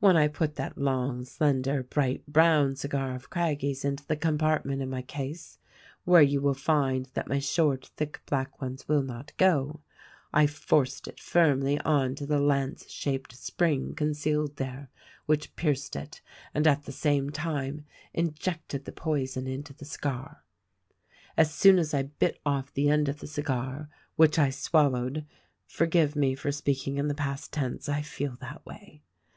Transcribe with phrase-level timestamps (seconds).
[0.00, 4.70] When T put that long, slender, bright brown cigar of Craggie's into the compart THE
[4.70, 5.58] RECORDING ANGEL 251 ment in my case—
[6.04, 9.82] where you will find that my short, thick, black ones will not go—
[10.34, 14.90] I forced it firmly on to the lance shaped spring concealed there
[15.26, 16.22] which pierced it
[16.52, 20.42] and at the same time injected the poison into the cigar.
[21.36, 25.24] As soon as I bit off the end of the cigar,— which I swallowed
[25.68, 29.04] (forgive me for speaking in the past tense, I feel that way!)